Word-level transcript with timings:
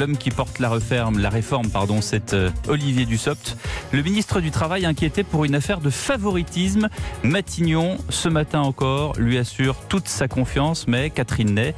l'homme 0.00 0.16
qui 0.16 0.30
porte 0.30 0.60
la 0.60 0.70
réforme, 0.70 1.18
la 1.18 1.28
réforme 1.28 1.68
pardon, 1.68 2.00
c'est 2.00 2.32
euh, 2.32 2.48
Olivier 2.68 3.04
Dussopt. 3.04 3.58
Le 3.92 4.02
ministre 4.02 4.40
du 4.40 4.50
Travail 4.50 4.86
inquiété 4.86 5.24
pour 5.24 5.44
une 5.44 5.54
affaire 5.54 5.80
de 5.80 5.90
favoritisme. 5.90 6.88
Matignon, 7.22 7.98
ce 8.08 8.30
matin 8.30 8.60
encore, 8.60 9.12
lui 9.18 9.36
assure 9.36 9.76
toute 9.90 10.08
sa 10.08 10.26
confiance, 10.26 10.86
mais 10.88 11.10
Catherine 11.10 11.54
Ney 11.54 11.74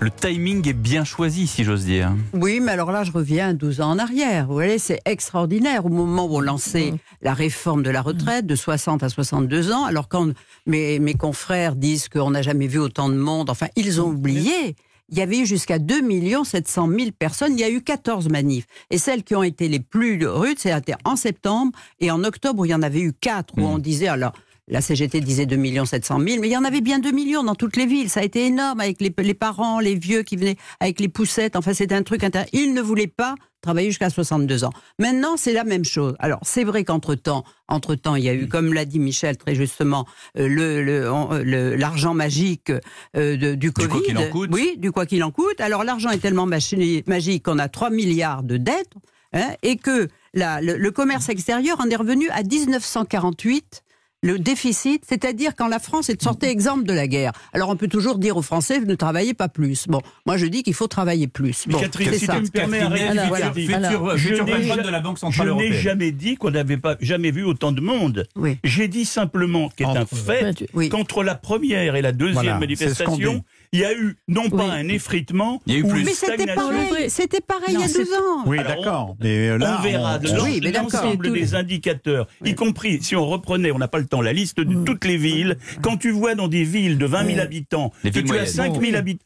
le 0.00 0.10
timing 0.10 0.68
est 0.68 0.74
bien 0.74 1.04
choisi, 1.04 1.46
si 1.46 1.62
j'ose 1.62 1.84
dire. 1.84 2.12
Oui, 2.34 2.58
mais 2.60 2.72
alors 2.72 2.90
là, 2.90 3.04
je 3.04 3.12
reviens 3.12 3.54
12 3.54 3.80
ans 3.80 3.92
en 3.92 3.98
arrière. 3.98 4.48
Vous 4.48 4.52
voyez, 4.52 4.78
c'est 4.78 5.00
extraordinaire. 5.04 5.86
Au 5.86 5.88
moment 5.88 6.26
où 6.26 6.36
on 6.36 6.40
lançait 6.40 6.90
mmh. 6.90 6.98
la 7.22 7.32
réforme 7.32 7.82
de 7.84 7.90
la 7.90 8.02
retraite 8.02 8.44
de 8.46 8.56
60 8.56 9.04
à 9.04 9.08
62 9.08 9.72
ans, 9.72 9.84
alors 9.84 10.08
quand 10.08 10.30
mes, 10.66 10.98
mes 10.98 11.14
confrères 11.14 11.76
disent 11.76 12.08
qu'on 12.08 12.32
n'a 12.32 12.42
jamais 12.42 12.66
vu 12.66 12.80
autant 12.80 13.08
de 13.08 13.14
monde, 13.14 13.48
enfin, 13.48 13.68
ils 13.76 14.00
ont 14.00 14.08
mmh. 14.08 14.14
oublié 14.14 14.76
il 15.08 15.18
y 15.18 15.22
avait 15.22 15.38
eu 15.38 15.46
jusqu'à 15.46 15.78
2 15.78 16.02
700 16.44 16.88
000 16.88 17.10
personnes. 17.18 17.52
Il 17.52 17.60
y 17.60 17.64
a 17.64 17.70
eu 17.70 17.82
14 17.82 18.28
manifs. 18.28 18.66
Et 18.90 18.98
celles 18.98 19.22
qui 19.22 19.34
ont 19.34 19.42
été 19.42 19.68
les 19.68 19.80
plus 19.80 20.26
rudes, 20.26 20.58
c'était 20.58 20.94
en 21.04 21.16
septembre 21.16 21.72
et 22.00 22.10
en 22.10 22.24
octobre 22.24 22.60
où 22.60 22.64
il 22.64 22.70
y 22.70 22.74
en 22.74 22.82
avait 22.82 23.00
eu 23.00 23.12
4, 23.12 23.54
où 23.56 23.60
mmh. 23.60 23.64
on 23.64 23.78
disait, 23.78 24.08
alors, 24.08 24.32
la 24.68 24.80
CGT 24.80 25.20
disait 25.20 25.46
2 25.46 25.84
700 25.84 26.18
000, 26.20 26.40
mais 26.40 26.48
il 26.48 26.52
y 26.52 26.56
en 26.56 26.64
avait 26.64 26.80
bien 26.80 26.98
2 26.98 27.10
millions 27.10 27.44
dans 27.44 27.54
toutes 27.54 27.76
les 27.76 27.86
villes. 27.86 28.08
Ça 28.08 28.20
a 28.20 28.22
été 28.22 28.46
énorme 28.46 28.80
avec 28.80 29.00
les, 29.00 29.34
parents, 29.34 29.80
les 29.80 29.94
vieux 29.94 30.22
qui 30.22 30.36
venaient 30.36 30.56
avec 30.80 31.00
les 31.00 31.08
poussettes. 31.08 31.56
Enfin, 31.56 31.74
c'était 31.74 31.94
un 31.94 32.02
truc 32.02 32.24
intéressant. 32.24 32.50
Ils 32.54 32.72
ne 32.72 32.80
voulaient 32.80 33.06
pas 33.06 33.34
travailler 33.60 33.88
jusqu'à 33.88 34.10
62 34.10 34.64
ans. 34.64 34.72
Maintenant, 34.98 35.36
c'est 35.36 35.52
la 35.52 35.64
même 35.64 35.84
chose. 35.84 36.14
Alors, 36.18 36.38
c'est 36.42 36.64
vrai 36.64 36.84
qu'entre-temps, 36.84 37.44
entre-temps, 37.68 38.16
il 38.16 38.24
y 38.24 38.28
a 38.28 38.34
eu, 38.34 38.48
comme 38.48 38.72
l'a 38.72 38.84
dit 38.84 38.98
Michel 38.98 39.36
très 39.36 39.54
justement, 39.54 40.06
euh, 40.38 40.48
le, 40.48 41.74
l'argent 41.76 42.14
magique 42.14 42.72
euh, 43.16 43.56
du 43.56 43.72
Covid. 43.72 43.86
Du 43.86 43.92
quoi 43.92 44.00
qu'il 44.02 44.18
en 44.18 44.30
coûte. 44.30 44.50
Oui, 44.52 44.74
du 44.78 44.92
quoi 44.92 45.06
qu'il 45.06 45.24
en 45.24 45.30
coûte. 45.30 45.60
Alors, 45.60 45.84
l'argent 45.84 46.10
est 46.10 46.18
tellement 46.18 46.46
magique 46.46 47.42
qu'on 47.44 47.58
a 47.58 47.68
3 47.68 47.90
milliards 47.90 48.42
de 48.42 48.56
dettes 48.56 48.94
hein, 49.34 49.54
et 49.62 49.76
que 49.76 50.08
le, 50.32 50.76
le 50.76 50.90
commerce 50.90 51.28
extérieur 51.28 51.80
en 51.80 51.88
est 51.88 51.96
revenu 51.96 52.28
à 52.30 52.42
1948 52.42 53.82
le 54.24 54.38
déficit, 54.38 55.04
c'est-à-dire 55.06 55.54
quand 55.54 55.68
la 55.68 55.78
France 55.78 56.08
est 56.08 56.22
sortie 56.22 56.46
exemple 56.46 56.84
de 56.84 56.94
la 56.94 57.06
guerre. 57.06 57.32
Alors 57.52 57.68
on 57.68 57.76
peut 57.76 57.88
toujours 57.88 58.18
dire 58.18 58.38
aux 58.38 58.42
Français 58.42 58.80
ne 58.80 58.94
travaillez 58.94 59.34
pas 59.34 59.48
plus. 59.48 59.86
Bon, 59.86 60.00
moi 60.24 60.38
je 60.38 60.46
dis 60.46 60.62
qu'il 60.62 60.72
faut 60.72 60.86
travailler 60.86 61.28
plus. 61.28 61.68
Bon, 61.68 61.78
Catherine, 61.78 62.12
si 62.14 62.26
tu 62.26 62.40
me 62.40 62.48
permets, 62.48 62.80
de 62.80 64.90
la 64.90 65.00
Banque 65.00 65.18
Centrale 65.18 65.48
Je 65.48 65.52
n'ai 65.52 65.72
jamais 65.72 66.10
dit 66.10 66.36
qu'on 66.36 66.50
n'avait 66.50 66.78
pas 66.78 66.96
jamais 67.00 67.30
vu 67.30 67.44
autant 67.44 67.70
de 67.70 67.82
monde. 67.82 68.26
J'ai 68.64 68.88
dit 68.88 69.04
simplement 69.04 69.68
qu'il 69.68 69.86
est 69.86 69.96
un 69.96 70.06
fait 70.06 70.66
qu'entre 70.88 71.22
la 71.22 71.34
première 71.34 71.94
et 71.94 72.02
la 72.02 72.12
deuxième 72.12 72.58
manifestation, 72.58 73.44
il 73.74 73.80
y 73.80 73.84
a 73.84 73.92
eu 73.92 74.16
non 74.28 74.50
pas 74.50 74.70
un 74.70 74.86
effritement, 74.86 75.60
il 75.66 75.72
y 75.72 75.76
a 75.76 75.78
eu 75.80 75.84
plus. 75.84 76.04
Mais 76.04 76.14
c'était 76.14 76.54
pareil, 76.54 77.10
c'était 77.10 77.40
pareil 77.40 77.74
il 77.74 77.80
y 77.80 77.82
a 77.82 77.88
12 77.88 77.98
ans. 78.12 78.44
Oui, 78.46 78.58
d'accord. 78.58 79.16
Mais 79.20 79.48
euh, 79.48 79.58
là, 79.58 79.78
on 79.80 79.82
verra 79.82 80.18
l'ensemble 80.18 81.32
des 81.32 81.56
indicateurs, 81.56 82.28
y 82.44 82.54
compris 82.54 83.02
si 83.02 83.16
on 83.16 83.26
reprenait, 83.26 83.72
on 83.72 83.78
n'a 83.78 83.88
pas 83.88 83.98
le 83.98 84.06
temps, 84.06 84.22
la 84.22 84.32
liste 84.32 84.60
de 84.60 84.84
toutes 84.84 85.04
les 85.04 85.16
villes. 85.16 85.58
Quand 85.82 85.96
tu 85.96 86.12
vois 86.12 86.36
dans 86.36 86.46
des 86.46 86.62
villes 86.62 86.98
de 86.98 87.06
20 87.06 87.26
000 87.26 87.40
habitants 87.40 87.90
que 88.04 88.20
tu 88.20 88.38
as 88.38 88.46
5 88.46 88.80
000 88.80 88.96
habitants, 88.96 89.24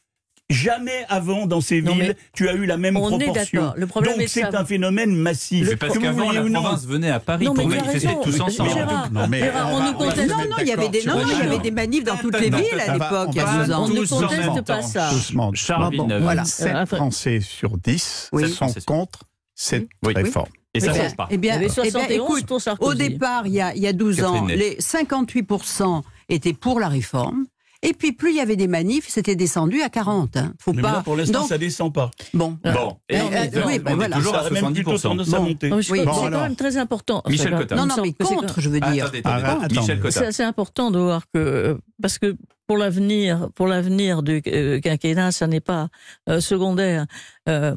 Jamais 0.49 1.05
avant 1.09 1.45
dans 1.45 1.61
ces 1.61 1.79
villes, 1.79 2.15
tu 2.33 2.49
as 2.49 2.53
eu 2.53 2.65
la 2.65 2.77
même 2.77 2.95
proportion. 2.95 3.73
Le 3.75 3.85
problème 3.85 4.17
Donc 4.17 4.27
c'est 4.27 4.55
un 4.55 4.65
phénomène 4.65 5.15
massif. 5.15 5.77
parce 5.77 5.97
qu'avant 5.99 6.31
la 6.31 6.41
province 6.41 6.85
venait 6.85 7.11
à 7.11 7.19
Paris 7.19 7.45
pour 7.45 7.67
manifester 7.67 8.09
tous 8.23 8.39
ensemble. 8.39 8.69
non, 9.11 9.27
mais 9.27 9.51
on 9.71 9.83
nous 9.83 9.93
conteste. 9.93 10.29
Non, 10.29 10.37
non, 10.37 10.55
il 10.59 10.67
y 10.67 10.71
avait 10.71 10.89
des, 10.89 11.03
non, 11.03 11.21
il 11.21 11.37
y 11.37 11.41
avait 11.41 11.59
des 11.59 11.71
manifs 11.71 12.03
dans 12.03 12.17
toutes 12.17 12.39
les 12.39 12.49
villes 12.49 12.79
à 12.87 12.93
l'époque, 12.93 13.29
il 13.33 13.37
y 13.37 13.39
a 13.41 13.57
deux 13.65 13.71
ans. 13.71 13.85
On 13.85 13.89
ne 13.89 14.05
conteste 14.05 14.65
pas 14.65 14.81
ça. 14.81 15.11
Doucement. 15.11 15.51
Charles 15.53 15.95
Voilà. 16.21 16.45
7 16.45 16.85
Français 16.87 17.39
sur 17.41 17.77
10 17.77 18.31
sont 18.55 18.73
contre 18.85 19.19
cette 19.53 19.87
réforme. 20.03 20.49
Et 20.73 20.79
ça 20.79 20.93
ne 20.93 20.97
change 20.97 21.15
pas. 21.15 21.27
Eh 21.31 21.37
bien, 21.37 21.59
eh 21.59 22.13
écoute, 22.13 22.51
au 22.79 22.93
départ, 22.93 23.47
il 23.47 23.53
y 23.53 23.61
a, 23.61 23.75
il 23.75 23.81
y 23.81 23.87
a 23.87 23.93
12 23.93 24.23
ans, 24.23 24.45
les 24.47 24.77
58% 24.77 26.01
étaient 26.29 26.53
pour 26.53 26.79
la 26.79 26.87
réforme. 26.89 27.45
Et 27.81 27.93
puis 27.93 28.11
plus 28.11 28.31
il 28.31 28.35
y 28.35 28.41
avait 28.41 28.57
des 28.57 28.67
manifs, 28.67 29.07
c'était 29.07 29.35
descendu 29.35 29.81
à 29.81 29.89
40. 29.89 30.35
Hein. 30.35 30.53
Faut 30.59 30.73
mais 30.73 30.81
pas. 30.81 31.01
pour 31.03 31.15
l'instant, 31.15 31.45
ça 31.45 31.57
descend 31.57 31.93
pas. 31.93 32.11
Bon. 32.33 32.57
Bon. 32.63 32.97
Et 33.07 33.17
euh, 33.17 33.21
euh, 33.21 33.63
oui, 33.65 33.79
ben 33.79 33.95
voilà. 33.95 34.17
toujours 34.17 34.35
à 34.35 34.49
70%. 34.49 34.97
Ça 35.23 35.39
bon. 35.39 35.57
Oui, 35.61 35.83
c'est 35.83 36.05
quand 36.05 36.29
même 36.29 36.55
très 36.55 36.77
important. 36.77 37.23
Michel 37.27 37.55
Cotta. 37.55 37.75
Non, 37.75 37.85
non, 37.85 37.95
mais 38.01 38.13
contre, 38.13 38.59
je 38.59 38.69
veux 38.69 38.81
dire. 38.81 39.05
Attendez, 39.05 39.21
attendez, 39.23 39.79
Michel 39.79 39.99
Cotta. 39.99 40.19
C'est 40.19 40.25
assez 40.25 40.43
important 40.43 40.91
de 40.91 40.99
voir 40.99 41.23
que 41.33 41.77
parce 42.01 42.17
que 42.17 42.35
pour 42.69 42.77
l'avenir, 42.77 43.49
pour 43.55 43.65
l'avenir 43.65 44.21
du 44.21 44.43
euh, 44.45 44.79
quinquennat, 44.79 45.31
ça 45.31 45.47
n'est 45.47 45.59
pas 45.59 45.89
euh, 46.29 46.39
secondaire. 46.39 47.07
Euh, 47.47 47.75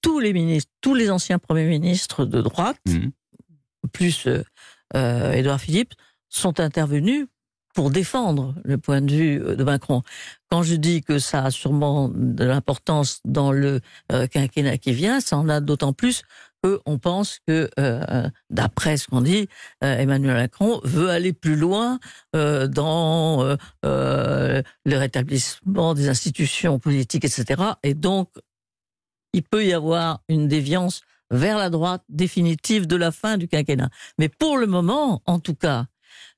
tous 0.00 0.18
les 0.18 0.32
ministres, 0.32 0.72
tous 0.80 0.94
les 0.94 1.10
anciens 1.10 1.38
premiers 1.38 1.66
ministres 1.66 2.24
de 2.24 2.40
droite, 2.40 2.80
mmh. 2.86 3.08
plus 3.92 4.26
Édouard 4.94 5.60
Philippe, 5.60 5.92
sont 6.30 6.58
intervenus 6.58 7.26
pour 7.74 7.90
défendre 7.90 8.54
le 8.64 8.78
point 8.78 9.00
de 9.00 9.12
vue 9.12 9.42
euh, 9.42 9.56
de 9.56 9.64
Macron. 9.64 10.02
Quand 10.50 10.62
je 10.62 10.74
dis 10.74 11.02
que 11.02 11.18
ça 11.18 11.44
a 11.44 11.50
sûrement 11.50 12.10
de 12.12 12.44
l'importance 12.44 13.20
dans 13.24 13.52
le 13.52 13.80
euh, 14.12 14.26
quinquennat 14.26 14.78
qui 14.78 14.92
vient, 14.92 15.20
ça 15.20 15.36
en 15.36 15.48
a 15.48 15.60
d'autant 15.60 15.92
plus 15.92 16.22
qu'on 16.64 16.98
pense 16.98 17.38
que, 17.46 17.70
euh, 17.78 18.28
d'après 18.50 18.96
ce 18.96 19.06
qu'on 19.06 19.20
dit, 19.20 19.48
Emmanuel 19.80 20.34
Macron 20.34 20.80
veut 20.82 21.08
aller 21.08 21.32
plus 21.32 21.54
loin 21.54 22.00
dans 22.34 23.56
le 23.84 24.62
rétablissement 24.84 25.94
des 25.94 26.08
institutions 26.08 26.80
politiques, 26.80 27.24
etc. 27.24 27.62
Et 27.84 27.94
donc, 27.94 28.28
il 29.32 29.44
peut 29.44 29.64
y 29.64 29.72
avoir 29.72 30.20
une 30.28 30.48
déviance 30.48 31.02
vers 31.30 31.58
la 31.58 31.70
droite 31.70 32.02
définitive 32.08 32.88
de 32.88 32.96
la 32.96 33.12
fin 33.12 33.36
du 33.36 33.46
quinquennat. 33.48 33.90
Mais 34.18 34.28
pour 34.28 34.58
le 34.58 34.66
moment, 34.66 35.22
en 35.26 35.38
tout 35.38 35.54
cas, 35.54 35.86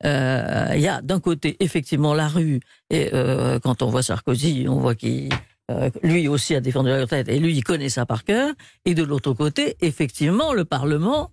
euh, 0.05 0.73
il 0.75 0.81
y 0.81 0.89
a 0.89 1.03
d'un 1.03 1.21
côté 1.21 1.57
effectivement 1.61 2.15
la 2.15 2.29
rue, 2.29 2.61
et 2.91 3.11
euh, 3.13 3.59
quand 3.59 3.83
on 3.83 3.89
voit 3.89 4.03
Sarkozy, 4.03 4.67
on 4.69 4.79
voit 4.79 4.95
qu'il 4.95 5.29
euh, 5.71 5.91
lui 6.03 6.29
aussi 6.29 6.55
a 6.55 6.61
défendu 6.61 6.89
la 6.89 7.01
retraite, 7.01 7.29
et 7.29 7.39
lui 7.39 7.57
il 7.57 7.65
connaît 7.65 7.89
ça 7.89 8.07
par 8.07 8.25
cœur, 8.25 8.53
et 8.85 8.95
de 8.95 9.03
l'autre 9.03 9.33
côté, 9.33 9.77
effectivement, 9.81 10.53
le 10.53 10.65
Parlement, 10.65 11.31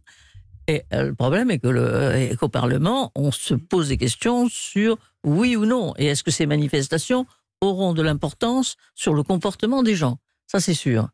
et 0.68 0.84
le 0.92 1.14
problème 1.14 1.50
est 1.50 1.60
que 1.60 2.36
qu'au 2.36 2.50
Parlement, 2.50 3.12
on 3.16 3.32
se 3.32 3.54
pose 3.54 3.88
des 3.88 3.98
questions 3.98 4.50
sur 4.50 4.98
oui 5.24 5.56
ou 5.56 5.66
non, 5.66 5.94
et 5.98 6.08
est-ce 6.08 6.24
que 6.24 6.32
ces 6.32 6.46
manifestations 6.46 7.26
auront 7.62 7.94
de 7.94 8.02
l'importance 8.02 8.76
sur 8.94 9.14
le 9.14 9.24
comportement 9.24 9.82
des 9.82 9.96
gens? 9.96 10.18
Ça 10.46 10.60
c'est 10.60 10.74
sûr. 10.74 11.10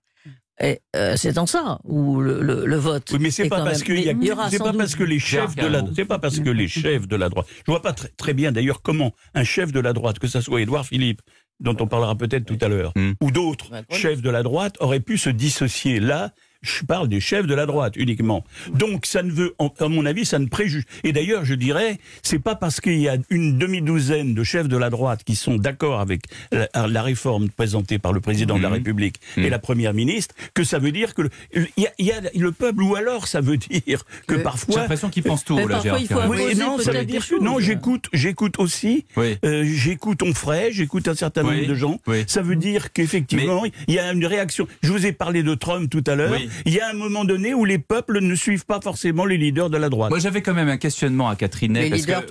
Et 0.61 0.81
euh, 0.95 1.15
c'est 1.17 1.33
dans 1.33 1.47
ça 1.47 1.79
où 1.83 2.19
le, 2.21 2.75
vote. 2.75 3.09
Oui, 3.11 3.17
mais 3.19 3.31
c'est 3.31 3.49
pas 3.49 3.63
parce 3.63 3.81
que 3.81 3.95
c'est 4.49 4.59
pas 4.59 4.73
parce 4.73 4.95
que 4.95 5.03
les 5.03 5.19
chefs 5.19 5.55
de 5.55 5.65
la 5.65 5.83
c'est 5.95 6.05
pas 6.05 6.19
parce 6.19 6.39
que 6.39 6.49
les 6.49 6.67
chefs 6.67 7.07
de 7.07 7.15
la 7.15 7.29
droite. 7.29 7.47
Je 7.65 7.71
vois 7.71 7.81
pas 7.81 7.93
très, 7.93 8.09
très 8.09 8.33
bien 8.33 8.51
d'ailleurs 8.51 8.81
comment 8.81 9.13
un 9.33 9.43
chef 9.43 9.71
de 9.71 9.79
la 9.79 9.93
droite, 9.93 10.19
que 10.19 10.27
ce 10.27 10.41
soit 10.41 10.61
Édouard 10.61 10.85
Philippe, 10.85 11.21
dont 11.59 11.75
on 11.79 11.87
parlera 11.87 12.15
peut-être 12.15 12.45
tout 12.45 12.57
à 12.61 12.67
l'heure, 12.67 12.91
hmm. 12.95 13.13
ou 13.21 13.31
d'autres 13.31 13.71
chefs 13.89 14.21
de 14.21 14.29
la 14.29 14.43
droite, 14.43 14.75
auraient 14.79 14.99
pu 14.99 15.17
se 15.17 15.29
dissocier 15.29 15.99
là 15.99 16.31
je 16.63 16.83
parle 16.85 17.07
des 17.07 17.19
chefs 17.19 17.45
de 17.45 17.53
la 17.53 17.65
droite 17.65 17.93
uniquement. 17.95 18.43
Donc 18.73 19.05
ça 19.05 19.21
ne 19.21 19.31
veut, 19.31 19.55
à 19.79 19.87
mon 19.87 20.05
avis, 20.05 20.25
ça 20.25 20.39
ne 20.39 20.47
préjuge. 20.47 20.83
Et 21.03 21.11
d'ailleurs, 21.11 21.45
je 21.45 21.53
dirais, 21.53 21.99
c'est 22.23 22.39
pas 22.39 22.55
parce 22.55 22.81
qu'il 22.81 22.99
y 22.99 23.09
a 23.09 23.17
une 23.29 23.57
demi-douzaine 23.57 24.33
de 24.33 24.43
chefs 24.43 24.67
de 24.67 24.77
la 24.77 24.89
droite 24.89 25.23
qui 25.23 25.35
sont 25.35 25.55
d'accord 25.55 25.99
avec 25.99 26.23
la, 26.51 27.03
réforme 27.03 27.49
présentée 27.49 27.99
par 27.99 28.13
le 28.13 28.21
président 28.21 28.57
de 28.57 28.63
la 28.63 28.69
mmh. 28.69 28.73
République 28.73 29.15
et 29.35 29.41
mmh. 29.41 29.49
la 29.49 29.59
première 29.59 29.93
ministre 29.93 30.33
que 30.53 30.63
ça 30.63 30.79
veut 30.79 30.93
dire 30.93 31.13
que 31.13 31.23
il 31.53 31.89
y, 31.99 32.11
a, 32.11 32.21
le 32.33 32.51
peuple 32.53 32.81
ou 32.81 32.95
alors 32.95 33.27
ça 33.27 33.41
veut 33.41 33.57
dire 33.57 34.05
que 34.25 34.35
parfois. 34.35 34.75
J'ai 34.75 34.79
l'impression 34.81 35.09
qu'ils 35.09 35.23
pensent 35.23 35.43
tout. 35.43 35.57
Là, 35.57 35.81
oui, 36.29 36.55
non, 36.55 36.77
ça 36.79 36.91
veut 36.93 37.05
dire 37.05 37.27
que 37.27 37.43
non, 37.43 37.59
j'écoute, 37.59 38.07
j'écoute 38.13 38.59
aussi. 38.59 39.05
Euh, 39.17 39.63
j'écoute 39.65 40.23
Onfray, 40.23 40.71
j'écoute 40.71 41.07
un 41.09 41.15
certain 41.15 41.43
nombre 41.43 41.65
de 41.67 41.75
gens. 41.75 41.99
Ça 42.27 42.41
veut 42.41 42.55
dire 42.55 42.93
qu'effectivement, 42.93 43.63
il 43.87 43.93
y 43.93 43.99
a 43.99 44.11
une 44.11 44.25
réaction. 44.25 44.67
Je 44.81 44.91
vous 44.91 45.05
ai 45.05 45.11
parlé 45.11 45.43
de 45.43 45.55
Trump 45.55 45.89
tout 45.89 46.03
à 46.07 46.15
l'heure 46.15 46.37
il 46.65 46.73
y 46.73 46.79
a 46.79 46.89
un 46.89 46.93
moment 46.93 47.25
donné 47.25 47.53
où 47.53 47.65
les 47.65 47.79
peuples 47.79 48.19
ne 48.21 48.35
suivent 48.35 48.65
pas 48.65 48.79
forcément 48.81 49.25
les 49.25 49.37
leaders 49.37 49.69
de 49.69 49.77
la 49.77 49.89
droite. 49.89 50.09
Moi, 50.09 50.19
j'avais 50.19 50.41
quand 50.41 50.53
même 50.53 50.69
un 50.69 50.77
questionnement 50.77 51.29
à 51.29 51.35
Catherine 51.35 51.77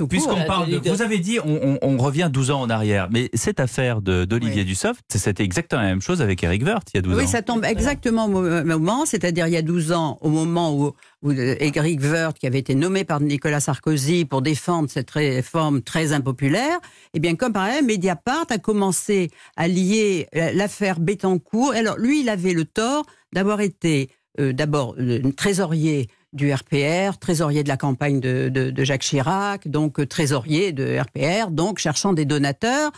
puisqu'on 0.09 0.45
parle 0.45 0.71
de, 0.71 0.91
vous 0.91 1.03
avez 1.03 1.19
dit, 1.19 1.39
on, 1.41 1.97
revient 2.03 2.29
12 2.33 2.51
ans 2.51 2.61
en 2.63 2.71
arrière, 2.71 3.09
mais 3.13 3.31
cette 3.35 3.61
affaire 3.61 4.01
d'Olivier 4.01 4.65
Dussopt, 4.65 5.01
c'était 5.09 5.45
exactement 5.45 5.83
la 5.83 5.89
même 5.89 6.03
chose 6.03 6.21
avec 6.21 6.43
Eric 6.43 6.65
Woerth 6.65 6.89
il 6.95 6.97
y 6.97 6.99
a 6.99 7.03
12 7.03 7.15
ans. 7.15 7.19
Oui, 7.19 7.29
ça 7.29 7.43
tombe 7.43 7.65
exactement 7.65 8.27
au 8.27 8.65
moment, 8.65 9.07
c'est-à-dire 9.07 9.47
il 9.47 9.53
y 9.53 9.57
a 9.57 9.63
12 9.63 9.93
ans, 9.93 10.19
au 10.21 10.29
moment 10.29 10.75
où 10.75 10.93
où 11.23 11.33
Eric 11.33 12.01
Woerth, 12.01 12.39
qui 12.39 12.47
avait 12.47 12.59
été 12.59 12.75
nommé 12.75 13.05
par 13.05 13.21
Nicolas 13.21 13.61
Sarkozy 13.61 14.25
pour 14.25 14.43
défendre 14.43 14.91
cette 14.91 15.11
réforme 15.11 15.83
très 15.83 16.13
impopulaire, 16.13 16.79
eh 17.15 17.21
bien, 17.21 17.37
comme 17.37 17.53
par 17.53 17.67
exemple, 17.67 17.87
Mediapart 17.87 18.47
a 18.51 18.59
commencé 18.59 19.31
à 19.57 19.69
lier 19.69 20.27
l'affaire 20.33 21.01
Bettencourt. 21.01 21.73
Alors, 21.73 21.97
lui, 21.99 22.21
il 22.21 22.29
avait 22.29 22.55
le 22.55 22.65
tort 22.65 23.07
d'avoir 23.33 23.61
été 23.61 24.11
euh, 24.41 24.53
d'abord 24.53 24.95
euh, 24.99 25.21
trésorier 25.37 26.09
du 26.33 26.51
RPR, 26.51 27.19
trésorier 27.19 27.63
de 27.63 27.69
la 27.69 27.77
campagne 27.77 28.19
de, 28.19 28.85
Jacques 28.85 29.03
Chirac, 29.03 29.69
donc 29.69 30.01
euh, 30.01 30.07
trésorier 30.07 30.73
de 30.73 30.99
RPR, 30.99 31.51
donc 31.51 31.79
cherchant 31.79 32.15
des 32.15 32.25
donateurs. 32.25 32.93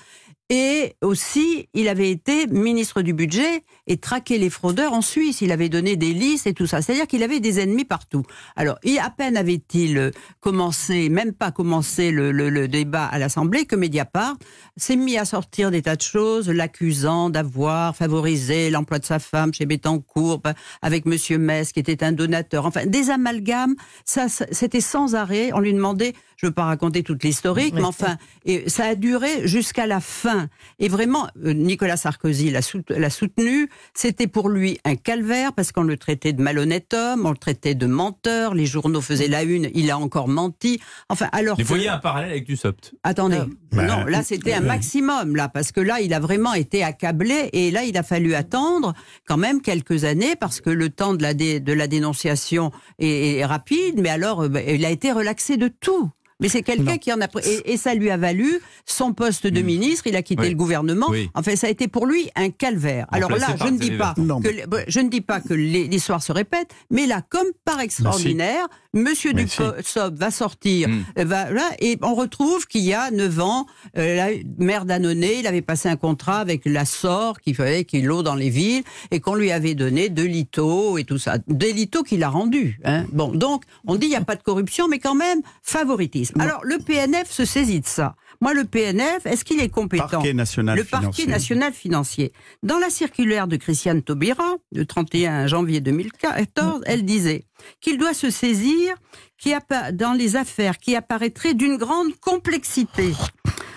Et 0.50 0.96
aussi, 1.00 1.70
il 1.73 1.88
avait 1.88 2.11
été 2.11 2.46
ministre 2.49 3.00
du 3.00 3.14
budget 3.14 3.64
et 3.87 3.96
traqué 3.96 4.37
les 4.37 4.50
fraudeurs 4.50 4.93
en 4.93 5.00
Suisse. 5.00 5.41
Il 5.41 5.50
avait 5.52 5.70
donné 5.70 5.96
des 5.96 6.12
listes 6.12 6.46
et 6.46 6.52
tout 6.52 6.67
ça. 6.67 6.82
C'est-à-dire 6.82 7.06
qu'il 7.06 7.23
avait 7.23 7.41
des 7.41 7.61
ennemis 7.61 7.87
partout. 7.87 8.25
Alors, 8.55 8.76
à 9.02 9.11
peine 9.11 9.38
avait-il 9.38 9.96
euh, 9.96 10.11
commencé, 10.41 11.08
même 11.08 11.32
pas 11.32 11.50
commencé 11.50 12.11
le, 12.11 12.69
débat 12.69 13.06
à 13.06 13.19
l'Assemblée, 13.19 13.64
que 13.64 13.75
Mediapart 13.75 14.37
s'est 14.76 14.96
mis 14.96 15.17
à 15.17 15.25
sortir 15.25 15.70
des 15.70 15.81
tas 15.81 15.96
de 15.96 16.02
choses, 16.02 16.50
l'accusant 16.50 17.31
d'avoir 17.31 17.96
favorisé 17.96 18.69
l'emploi 18.69 18.99
de 18.99 19.06
sa 19.06 19.19
femme 19.19 19.55
chez 19.55 19.64
Bettencourt 19.64 20.43
avec 20.82 21.06
Monsieur 21.06 21.38
Metz, 21.38 21.73
qui 21.73 21.81
était 21.81 22.05
un 22.05 22.12
donateur. 22.12 22.67
Enfin, 22.67 22.85
des 22.85 23.08
amalgames. 23.08 23.76
Ça, 24.05 24.26
c'était 24.29 24.82
sans 24.82 25.14
arrêt. 25.14 25.52
On 25.55 25.61
lui 25.61 25.73
demandait 25.73 26.12
je 26.37 26.46
ne 26.46 26.50
veux 26.50 26.55
pas 26.55 26.64
raconter 26.64 27.02
toute 27.02 27.23
l'historique, 27.25 27.75
mais 27.75 27.85
enfin, 27.85 28.19
et 28.44 28.69
ça 28.69 28.85
a 28.85 28.94
duré 28.94 29.46
jusqu'à 29.46 29.87
la 29.87 30.00
fin. 30.00 30.33
Et 30.78 30.88
vraiment, 30.88 31.28
euh, 31.44 31.52
Nicolas 31.52 31.96
Sarkozy 31.96 32.50
l'a 32.50 33.10
soutenu. 33.10 33.69
C'était 33.94 34.26
pour 34.26 34.48
lui 34.48 34.78
un 34.84 34.96
calvaire 34.96 35.52
parce 35.52 35.72
qu'on 35.72 35.82
le 35.82 35.96
traitait 35.96 36.32
de 36.32 36.42
malhonnête 36.42 36.94
homme, 36.94 37.26
on 37.26 37.31
le 37.31 37.36
traitait 37.36 37.75
de 37.75 37.86
menteur. 37.86 38.54
Les 38.54 38.66
journaux 38.66 39.00
faisaient 39.00 39.28
la 39.28 39.42
une, 39.42 39.70
il 39.75 39.90
a 39.90 39.98
encore 39.98 40.28
menti. 40.28 40.81
Enfin, 41.08 41.28
alors. 41.32 41.56
Vous 41.58 41.64
voyez 41.64 41.88
un 41.88 41.98
parallèle 41.98 42.31
avec 42.31 42.44
du 42.44 42.56
SOPT 42.56 42.94
Attendez, 43.02 43.40
ah. 43.76 43.82
non, 43.82 44.04
là 44.04 44.22
c'était 44.22 44.52
un 44.52 44.60
maximum 44.60 45.36
là 45.36 45.48
parce 45.48 45.72
que 45.72 45.81
là 45.81 46.00
il 46.00 46.14
a 46.14 46.20
vraiment 46.20 46.54
été 46.54 46.82
accablé 46.82 47.50
et 47.52 47.70
là 47.70 47.84
il 47.84 47.96
a 47.96 48.02
fallu 48.02 48.34
attendre 48.34 48.94
quand 49.26 49.36
même 49.36 49.60
quelques 49.60 50.04
années 50.04 50.36
parce 50.36 50.60
que 50.60 50.70
le 50.70 50.90
temps 50.90 51.14
de 51.14 51.22
la, 51.22 51.34
de 51.34 51.72
la 51.72 51.86
dénonciation 51.86 52.70
est, 52.98 53.44
rapide, 53.44 54.00
mais 54.00 54.08
alors 54.08 54.42
euh, 54.42 54.48
bah, 54.48 54.60
il 54.62 54.84
a 54.84 54.90
été 54.90 55.12
relaxé 55.12 55.56
de 55.56 55.69
tout. 55.69 56.10
Mais 56.40 56.48
c'est 56.48 56.62
quelqu'un 56.62 56.98
qui 56.98 57.12
en 57.12 57.20
a 57.20 57.26
et, 57.44 57.72
et, 57.72 57.76
ça 57.76 57.94
lui 57.94 58.10
a 58.10 58.16
valu 58.16 58.60
son 58.86 59.12
poste 59.12 59.46
de 59.46 59.60
mm. 59.60 59.64
ministre. 59.64 60.06
Il 60.06 60.16
a 60.16 60.22
quitté 60.22 60.48
le 60.48 60.56
gouvernement. 60.56 61.10
Enfin, 61.34 61.56
ça 61.56 61.69
a 61.69 61.70
été 61.70 61.88
pour 61.88 62.06
lui 62.06 62.28
un 62.34 62.50
calvaire. 62.50 63.06
Alors 63.12 63.31
là, 63.31 63.54
je 63.62 63.69
ne 63.69 63.78
dis 63.78 63.92
pas 63.92 64.14
que 64.16 64.50
je 64.88 65.00
ne 65.00 65.08
dis 65.08 65.20
pas 65.20 65.40
que 65.40 65.54
l'histoire 65.54 66.22
se 66.22 66.32
répète, 66.32 66.69
mais 66.90 67.06
là, 67.06 67.22
comme 67.28 67.46
par 67.64 67.81
extraordinaire, 67.81 68.66
Monsieur 68.94 69.32
Dussopt 69.32 70.16
va 70.16 70.31
sortir, 70.31 70.88
mm. 70.88 71.04
euh, 71.19 71.25
va, 71.25 71.50
là, 71.50 71.69
et 71.81 71.98
on 72.02 72.14
retrouve 72.14 72.66
qu'il 72.69 72.82
y 72.82 72.94
a 72.94 73.10
9 73.10 73.40
ans, 73.40 73.66
euh, 73.98 74.16
la 74.16 74.28
maire 74.58 74.84
d'Annonay, 74.84 75.40
il 75.40 75.48
avait 75.48 75.62
passé 75.62 75.88
un 75.88 75.96
contrat 75.96 76.38
avec 76.38 76.62
la 76.64 76.84
SOR 76.84 77.40
qu'il 77.40 77.56
fallait 77.56 77.84
qu'il 77.84 78.04
l'eau 78.04 78.22
dans 78.22 78.36
les 78.36 78.50
villes 78.50 78.84
et 79.10 79.19
qu'on 79.19 79.34
lui 79.34 79.50
avait 79.50 79.75
donné 79.75 80.10
de 80.10 80.22
lithos 80.22 80.96
et 80.96 81.04
tout 81.04 81.19
ça. 81.19 81.38
Des 81.48 81.72
lithos 81.72 82.04
qu'il 82.04 82.22
a 82.22 82.28
rendus. 82.28 82.78
Hein. 82.84 83.04
Bon, 83.12 83.32
donc 83.32 83.64
on 83.84 83.96
dit 83.96 84.06
il 84.06 84.10
n'y 84.10 84.16
a 84.16 84.20
pas 84.20 84.36
de 84.36 84.42
corruption, 84.42 84.86
mais 84.86 85.00
quand 85.00 85.16
même 85.16 85.40
favoritisme. 85.62 86.24
Alors 86.38 86.65
le 86.65 86.79
PNF 86.79 87.31
se 87.31 87.44
saisit 87.44 87.81
de 87.81 87.87
ça. 87.87 88.15
Moi, 88.41 88.53
le 88.53 88.65
PNF, 88.65 89.25
est-ce 89.26 89.44
qu'il 89.44 89.61
est 89.61 89.69
compétent 89.69 90.06
parquet 90.06 90.35
national 90.35 90.76
Le 90.76 90.85
parquet 90.85 91.26
national 91.26 91.73
financier. 91.73 92.32
Dans 92.62 92.79
la 92.79 92.91
circulaire 92.91 93.47
de 93.47 93.56
Christiane 93.56 94.03
Taubira, 94.03 94.56
le 94.73 94.85
31 94.85 95.47
janvier 95.47 95.81
2014, 95.81 96.82
elle 96.87 97.05
disait 97.05 97.44
qu'il 97.81 97.97
doit 97.97 98.12
se 98.12 98.31
saisir 98.31 98.97
qui 99.38 99.55
dans 99.93 100.12
les 100.12 100.37
affaires 100.37 100.79
qui 100.79 100.97
apparaîtraient 100.97 101.55
d'une 101.55 101.76
grande 101.76 102.15
complexité, 102.21 103.12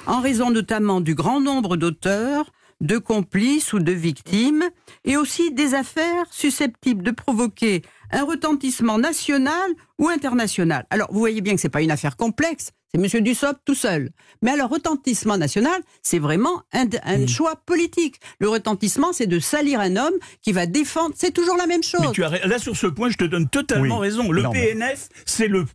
en 0.05 0.21
raison 0.21 0.49
notamment 0.49 1.01
du 1.01 1.13
grand 1.13 1.41
nombre 1.41 1.77
d'auteurs, 1.77 2.51
de 2.79 2.97
complices 2.97 3.73
ou 3.73 3.79
de 3.79 3.91
victimes, 3.91 4.63
et 5.03 5.17
aussi 5.17 5.51
des 5.51 5.73
affaires 5.73 6.25
susceptibles 6.31 7.03
de 7.03 7.11
provoquer 7.11 7.81
un 8.11 8.23
retentissement 8.23 8.97
national 8.97 9.71
ou 9.99 10.07
international. 10.07 10.85
Alors, 10.89 11.11
vous 11.11 11.19
voyez 11.19 11.41
bien 11.41 11.55
que 11.55 11.61
ce 11.61 11.67
n'est 11.67 11.71
pas 11.71 11.81
une 11.81 11.91
affaire 11.91 12.17
complexe, 12.17 12.71
c'est 12.93 13.15
M. 13.15 13.23
Dussopt 13.23 13.59
tout 13.65 13.75
seul. 13.75 14.11
Mais 14.41 14.51
alors, 14.51 14.69
retentissement 14.69 15.37
national, 15.37 15.81
c'est 16.01 16.19
vraiment 16.19 16.63
un, 16.71 16.85
mm. 16.85 17.27
choix 17.27 17.55
politique. 17.65 18.15
Le 18.39 18.47
retentissement, 18.47 19.11
c'est 19.11 19.27
de 19.27 19.39
salir 19.39 19.79
un 19.79 19.95
homme 19.97 20.13
qui 20.41 20.53
va 20.53 20.65
défendre. 20.65 21.13
C'est 21.17 21.31
toujours 21.31 21.57
la 21.57 21.67
même 21.67 21.83
chose. 21.83 22.01
Mais 22.01 22.11
tu 22.11 22.23
as, 22.23 22.29
là, 22.29 22.59
sur 22.59 22.77
ce 22.77 22.87
point, 22.87 23.09
je 23.09 23.17
te 23.17 23.25
donne 23.25 23.49
totalement 23.49 23.97
raison. 23.97 24.31
Le 24.31 24.43
PNF, 24.43 25.09
c'est 25.25 25.47
le, 25.47 25.65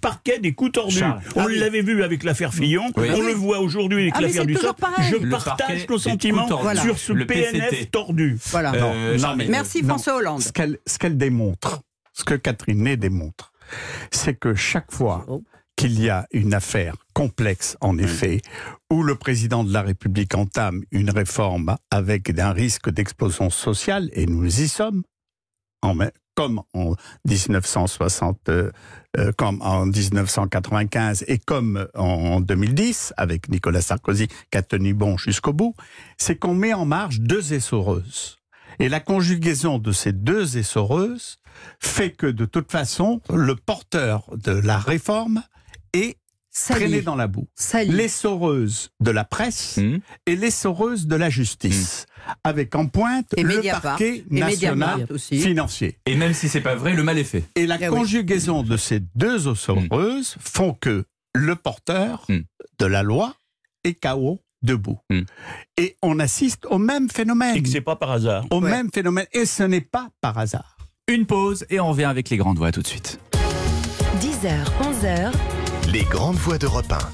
parquet 0.00 0.38
des 0.38 0.52
coups 0.52 0.72
tordus. 0.72 1.02
On 1.36 1.42
ah 1.42 1.46
l'avait 1.48 1.82
vu 1.82 2.02
avec 2.02 2.24
l'affaire 2.24 2.52
Fillon. 2.52 2.90
On 2.96 3.00
le 3.00 3.32
voit 3.32 3.60
aujourd'hui 3.60 4.02
avec 4.02 4.14
ah, 4.16 4.20
l'affaire 4.22 4.46
Dussopt. 4.46 4.82
Je 5.10 5.28
partage 5.28 5.86
ton 5.86 5.98
sentiment 5.98 6.48
sur 6.74 6.98
ce 6.98 7.12
PNF 7.12 7.90
tordu. 7.90 8.38
Voilà. 8.50 8.72
Euh, 8.74 9.18
Merci 9.48 9.82
François 9.82 10.16
Hollande. 10.16 10.42
Ce 10.42 10.50
qu'elle 10.98 11.16
démontre, 11.16 11.82
ce 12.12 12.24
que 12.24 12.34
Catherine 12.34 12.82
Ney 12.82 12.96
démontre, 12.96 13.52
c'est 14.10 14.34
que 14.34 14.54
chaque 14.54 14.92
fois 14.92 15.24
oh 15.28 15.42
qu'il 15.76 16.00
y 16.00 16.10
a 16.10 16.26
une 16.32 16.54
affaire 16.54 16.94
complexe, 17.14 17.76
en 17.80 17.98
effet, 17.98 18.40
où 18.90 19.02
le 19.02 19.14
président 19.14 19.64
de 19.64 19.72
la 19.72 19.82
République 19.82 20.34
entame 20.34 20.82
une 20.90 21.10
réforme 21.10 21.76
avec 21.90 22.30
un 22.38 22.52
risque 22.52 22.90
d'explosion 22.90 23.50
sociale, 23.50 24.10
et 24.12 24.26
nous 24.26 24.60
y 24.60 24.68
sommes, 24.68 25.02
en, 25.82 25.96
comme 26.34 26.62
en 26.74 26.94
1960, 27.26 28.48
euh, 28.48 28.70
euh, 29.18 29.32
comme 29.36 29.60
en 29.62 29.86
1995 29.86 31.24
et 31.28 31.38
comme 31.38 31.86
en 31.94 32.40
2010 32.40 33.12
avec 33.16 33.48
Nicolas 33.48 33.82
Sarkozy 33.82 34.28
qui 34.50 34.58
a 34.58 34.62
tenu 34.62 34.94
bon 34.94 35.16
jusqu'au 35.16 35.52
bout, 35.52 35.74
c'est 36.16 36.36
qu'on 36.36 36.54
met 36.54 36.72
en 36.72 36.86
marche 36.86 37.20
deux 37.20 37.52
essoreuses. 37.52 38.38
Et 38.78 38.88
la 38.88 39.00
conjugaison 39.00 39.78
de 39.78 39.92
ces 39.92 40.12
deux 40.12 40.56
essoreuses 40.56 41.38
fait 41.78 42.10
que 42.10 42.26
de 42.26 42.46
toute 42.46 42.70
façon, 42.72 43.20
le 43.32 43.54
porteur 43.54 44.30
de 44.34 44.52
la 44.52 44.78
réforme 44.78 45.42
et 45.92 46.16
traîner 46.52 47.02
dans 47.02 47.16
la 47.16 47.26
boue. 47.26 47.48
L'essoreuse 47.86 48.90
de 49.00 49.10
la 49.10 49.24
presse 49.24 49.78
mmh. 49.78 49.96
et 50.26 50.36
l'essoreuse 50.36 51.06
de 51.06 51.16
la 51.16 51.30
justice. 51.30 52.06
Mmh. 52.06 52.30
Avec 52.44 52.74
en 52.76 52.86
pointe 52.86 53.34
le 53.36 53.62
parquet 53.80 54.24
national 54.30 55.06
financier. 55.18 55.98
Et 56.06 56.14
même 56.14 56.34
si 56.34 56.48
c'est 56.48 56.60
pas 56.60 56.76
vrai, 56.76 56.92
le 56.92 57.02
mal 57.02 57.18
est 57.18 57.24
fait. 57.24 57.44
Et 57.56 57.66
la 57.66 57.78
eh 57.80 57.86
conjugaison 57.86 58.62
de 58.62 58.76
ces 58.76 59.00
deux 59.16 59.48
essoreuses 59.48 60.36
mmh. 60.36 60.40
font 60.40 60.74
que 60.74 61.04
le 61.34 61.56
porteur 61.56 62.26
de 62.78 62.86
la 62.86 63.02
loi 63.02 63.34
est 63.84 63.94
KO 63.94 64.40
debout. 64.62 64.98
Et 65.76 65.96
on 66.02 66.18
assiste 66.20 66.66
au 66.66 66.78
même 66.78 67.10
phénomène. 67.10 67.56
Et 67.56 67.62
que 67.62 67.68
c'est 67.68 67.80
pas 67.80 67.96
par 67.96 68.12
hasard. 68.12 68.44
Au 68.50 68.60
même 68.60 68.90
phénomène. 68.92 69.26
Et 69.32 69.46
ce 69.46 69.64
n'est 69.64 69.80
pas 69.80 70.10
par 70.20 70.38
hasard. 70.38 70.76
Une 71.08 71.26
pause 71.26 71.66
et 71.68 71.80
on 71.80 71.88
revient 71.88 72.04
avec 72.04 72.30
les 72.30 72.36
grandes 72.36 72.58
voix 72.58 72.70
tout 72.70 72.82
de 72.82 72.86
suite. 72.86 73.18
10h, 74.20 74.64
11h. 74.80 75.61
Les 75.92 76.04
grandes 76.04 76.36
voix 76.36 76.56
d'Europe 76.56 76.90
1. 76.90 77.12